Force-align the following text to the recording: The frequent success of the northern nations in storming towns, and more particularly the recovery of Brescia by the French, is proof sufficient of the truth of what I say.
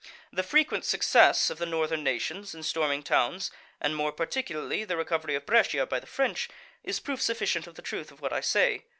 The 0.33 0.41
frequent 0.41 0.83
success 0.83 1.51
of 1.51 1.59
the 1.59 1.65
northern 1.67 2.03
nations 2.03 2.55
in 2.55 2.63
storming 2.63 3.03
towns, 3.03 3.51
and 3.79 3.95
more 3.95 4.11
particularly 4.11 4.83
the 4.83 4.97
recovery 4.97 5.35
of 5.35 5.45
Brescia 5.45 5.85
by 5.85 5.99
the 5.99 6.07
French, 6.07 6.49
is 6.83 6.99
proof 6.99 7.21
sufficient 7.21 7.67
of 7.67 7.75
the 7.75 7.83
truth 7.83 8.09
of 8.11 8.19
what 8.19 8.33
I 8.33 8.41
say. 8.41 8.85